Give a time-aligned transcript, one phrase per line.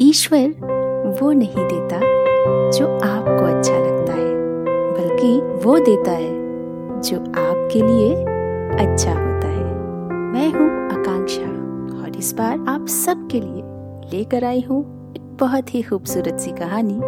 [0.00, 1.98] ईश्वर वो नहीं देता
[2.70, 4.34] जो आपको अच्छा लगता है,
[4.94, 5.30] बल्कि
[5.64, 8.14] वो देता है जो आपके लिए
[8.84, 9.64] अच्छा होता है।
[10.32, 11.48] मैं हूँ आकांक्षा
[11.96, 13.62] और इस बार आप सबके लिए
[14.12, 14.80] लेकर आई हूँ
[15.16, 17.00] एक बहुत ही खूबसूरत सी कहानी,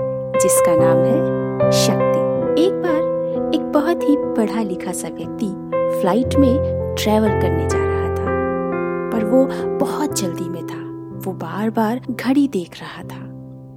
[0.42, 5.52] जिसका नाम है शक्ति। एक बार एक बहुत ही पढ़ा लिखा सा व्यक्ति
[6.00, 6.54] फ़्लाइट में
[6.98, 9.46] ट्रेवल करने जा रहा था, पर वो
[9.78, 10.79] बहुत जल्दी में था।
[11.20, 13.18] वो बार बार घड़ी देख रहा था,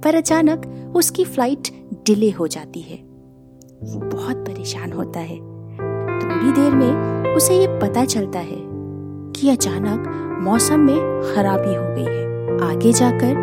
[0.04, 1.68] पर अचानक उसकी फ़्लाइट
[2.06, 2.96] डिले हो जाती है।
[3.84, 8.58] वो बहुत परेशान होता है। थोड़ी देर में उसे ये पता चलता है
[9.36, 10.08] कि अचानक
[10.42, 10.96] मौसम में
[11.34, 13.34] खराबी हो गई है। आगे जाकर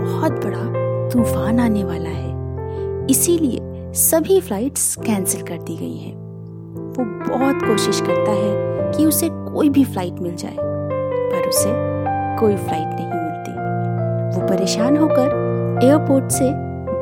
[0.00, 0.64] बहुत बड़ा
[1.10, 8.00] तूफ़ान आने वाला है। इसीलिए सभी फ्लाइट्स कैंसिल कर दी गई हैं। वो बहुत कोशिश
[8.00, 11.72] करता है कि उसे कोई भी फ़्लाइट मिल जाए, पर उसे
[12.40, 13.09] कोई फ़्लाइट नहीं
[14.30, 16.50] वो परेशान होकर एयरपोर्ट से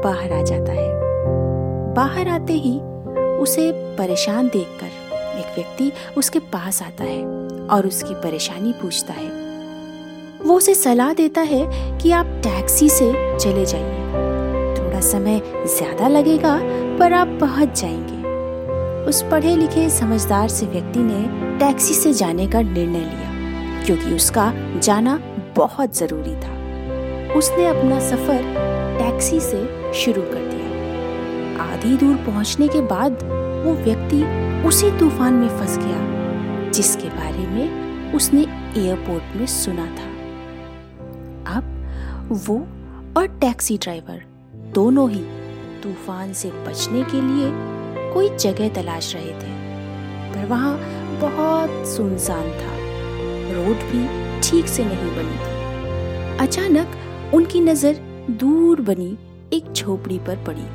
[0.05, 0.89] बाहर आ जाता है।
[1.95, 2.79] बाहर आते ही
[3.39, 4.87] उसे परेशान देखकर
[5.39, 7.23] एक व्यक्ति उसके पास आता है
[7.69, 9.29] और उसकी परेशानी पूछता है।
[10.45, 11.63] वो उसे सलाह देता है
[11.99, 13.97] कि आप टैक्सी से चले जाइए।
[14.79, 16.59] थोड़ा समय ज़्यादा लगेगा,
[16.99, 18.17] पर आप पहुँच जाएँगे।
[19.09, 24.53] उस पढ़े लिखे समझदार से व्यक्ति ने टैक्सी से जाने का निर्णय लिया, क्योंकि उसका
[24.79, 25.19] जाना
[25.57, 26.58] बहुत ज़रूरी था।
[27.37, 28.43] उसने अपना सफ़र
[28.99, 33.23] टैक्सी से शुरू कर दिया। आधी दूर पहुँचने के बाद
[33.65, 34.23] वो व्यक्ति
[34.69, 38.41] उसी तूफ़ान में फंस गया, जिसके बारे में उसने
[38.77, 40.09] एयरपोर्ट में सुना था।
[41.57, 42.57] अब वो
[43.17, 44.23] और टैक्सी ड्राइवर
[44.75, 45.23] दोनों ही
[45.83, 47.51] तूफ़ान से बचने के लिए
[48.13, 49.53] कोई जगह तलाश रहे थे,
[50.33, 50.77] पर वहाँ
[51.21, 52.77] बहुत सुनसान था।
[53.55, 54.07] रोड भी
[54.41, 55.57] ठीक से नहीं बनी थी।
[56.39, 56.97] अचानक
[57.35, 57.97] उनकी नज़र
[58.31, 59.17] दूर बनी
[59.53, 60.67] एक झोपड़ी पर पड़ी।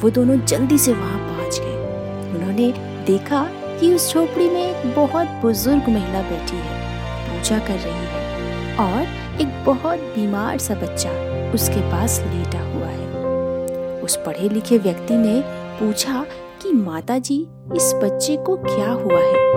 [0.00, 2.72] वो दोनों जल्दी से वहाँ पहुँच गए। उन्होंने
[3.06, 3.44] देखा
[3.80, 6.80] कि उस झोपड़ी में एक बहुत बुज़ुर्ग महिला बैठी है,
[7.28, 11.10] पूजा कर रही है और एक बहुत बीमार सा बच्चा
[11.54, 15.40] उसके पास लेटा हुआ है। उस पढ़े लिखे व्यक्ति ने
[15.78, 16.24] पूछा
[16.62, 17.40] कि माता जी
[17.76, 19.50] इस बच्चे को क्या हुआ है?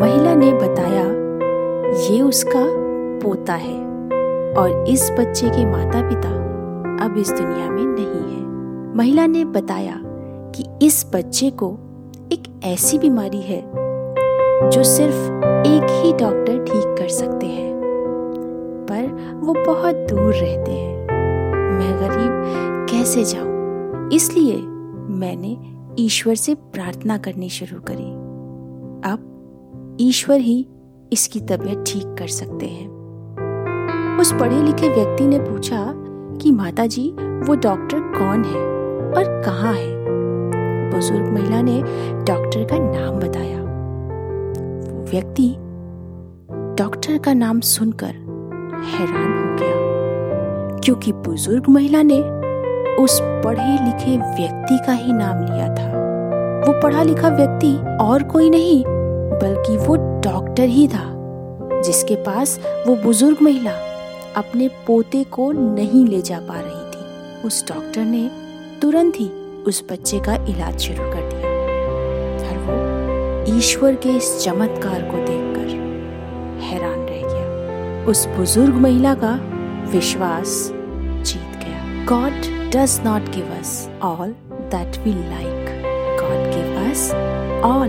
[0.00, 1.04] महिला ने बताया,
[2.04, 2.64] ये उसका
[3.22, 3.76] पोता है।
[4.54, 6.28] और इस बच्चे के माता पिता
[7.04, 8.48] अब इस दुनिया में नहीं है।
[8.96, 10.02] महिला ने बताया
[10.54, 11.78] कि इस बच्चे को
[12.32, 13.88] एक ऐसी बीमारी है
[14.70, 15.30] जो सिर्फ़
[15.66, 17.76] एक ही डॉक्टर ठीक कर सकते हैं,
[18.90, 20.98] पर वो बहुत दूर रहते हैं।
[21.78, 22.46] मैं गरीब
[22.90, 24.10] कैसे जाऊँ?
[24.12, 24.56] इसलिए
[25.08, 25.56] मैंने
[26.02, 28.12] ईश्वर से प्रार्थना करनी शुरू करी।
[29.12, 30.68] अब ईश्वर ही
[31.12, 32.97] इसकी तबीयत ठीक कर सकते हैं।
[34.20, 35.84] उस पढ़े लिखे व्यक्ति ने पूछा
[36.42, 37.10] कि माता जी
[37.46, 38.60] वो डॉक्टर कौन है
[39.14, 39.96] और कहाँ है?
[40.90, 41.80] बुज़ुर्ग महिला ने
[42.24, 43.60] डॉक्टर का नाम बताया।
[44.82, 45.48] वो व्यक्ति
[46.78, 48.14] डॉक्टर का नाम सुनकर
[48.86, 52.20] हैरान हो गया, क्योंकि बुज़ुर्ग महिला ने
[53.02, 55.90] उस पढ़े लिखे व्यक्ति का ही नाम लिया था।
[56.66, 61.04] वो पढ़ा लिखा व्यक्ति और कोई नहीं, बल्कि वो डॉक्टर ही था,
[61.82, 63.70] जिसके पास वो बुज़ुर्ग महिला
[64.38, 68.30] अपने पोते को नहीं ले जा पा रही थी। उस डॉक्टर ने
[68.82, 69.28] तुरंत ही
[69.66, 71.48] उस बच्चे का इलाज शुरू कर दिया।
[72.48, 75.68] और वो ईश्वर के इस चमत्कार को देखकर
[76.60, 79.34] हैरान रह गया। उस बुज़ुर्ग महिला का
[79.90, 80.70] विश्वास
[81.22, 84.34] जीत गया। God does not give us all
[84.74, 85.82] that we like
[86.20, 87.10] God give us
[87.64, 87.88] all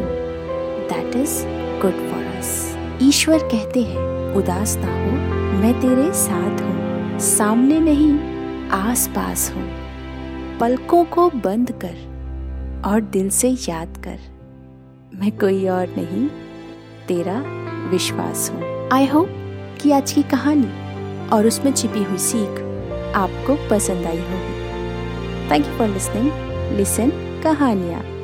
[0.93, 1.43] that is
[1.81, 8.19] good for us ईश्वर कहते हैं, उदास ना हो। मैं तेरे साथ हूँ, सामने नहीं
[8.69, 9.63] आस पास हूँ।
[10.59, 14.19] पलकों को बंद कर और दिल से याद कर।
[15.19, 16.27] मैं कोई और नहीं,
[17.07, 17.43] तेरा
[17.89, 19.29] विश्वास हूँ। आई होप
[19.81, 22.61] कि आज की कहानी और उसमें छिपी हुई सीख
[23.15, 27.11] आपको पसंद आई होगी। Thank you for listening listen
[27.43, 28.18] कहानियाँ।